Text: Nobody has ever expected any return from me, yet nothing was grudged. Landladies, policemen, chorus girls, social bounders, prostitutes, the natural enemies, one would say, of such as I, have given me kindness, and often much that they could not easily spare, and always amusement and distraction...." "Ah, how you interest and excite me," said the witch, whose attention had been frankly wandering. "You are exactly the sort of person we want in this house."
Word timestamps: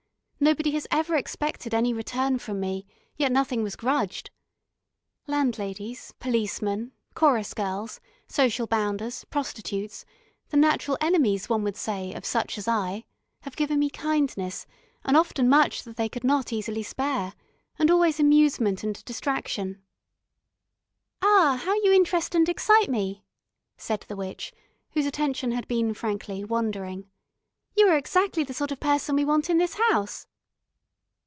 Nobody 0.43 0.71
has 0.71 0.87
ever 0.89 1.15
expected 1.15 1.71
any 1.71 1.93
return 1.93 2.39
from 2.39 2.59
me, 2.59 2.87
yet 3.15 3.31
nothing 3.31 3.61
was 3.61 3.75
grudged. 3.75 4.31
Landladies, 5.27 6.15
policemen, 6.19 6.93
chorus 7.13 7.53
girls, 7.53 7.99
social 8.27 8.65
bounders, 8.65 9.23
prostitutes, 9.25 10.03
the 10.49 10.57
natural 10.57 10.97
enemies, 10.99 11.47
one 11.47 11.61
would 11.61 11.77
say, 11.77 12.11
of 12.15 12.25
such 12.25 12.57
as 12.57 12.67
I, 12.67 13.03
have 13.41 13.55
given 13.55 13.77
me 13.77 13.91
kindness, 13.91 14.65
and 15.05 15.15
often 15.15 15.47
much 15.47 15.83
that 15.83 15.95
they 15.95 16.09
could 16.09 16.23
not 16.23 16.51
easily 16.51 16.81
spare, 16.81 17.33
and 17.77 17.91
always 17.91 18.19
amusement 18.19 18.83
and 18.83 19.05
distraction...." 19.05 19.83
"Ah, 21.21 21.61
how 21.63 21.75
you 21.83 21.91
interest 21.93 22.33
and 22.33 22.49
excite 22.49 22.89
me," 22.89 23.23
said 23.77 24.03
the 24.07 24.15
witch, 24.15 24.51
whose 24.93 25.05
attention 25.05 25.51
had 25.51 25.67
been 25.67 25.93
frankly 25.93 26.43
wandering. 26.43 27.07
"You 27.75 27.89
are 27.89 27.95
exactly 27.95 28.43
the 28.43 28.55
sort 28.55 28.71
of 28.71 28.79
person 28.79 29.15
we 29.15 29.23
want 29.23 29.47
in 29.47 29.59
this 29.59 29.75
house." 29.75 30.25